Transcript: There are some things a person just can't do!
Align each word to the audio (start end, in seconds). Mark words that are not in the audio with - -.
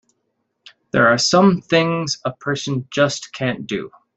There 0.89 1.07
are 1.09 1.19
some 1.19 1.61
things 1.61 2.17
a 2.25 2.31
person 2.35 2.87
just 2.89 3.31
can't 3.35 3.67
do! 3.67 3.91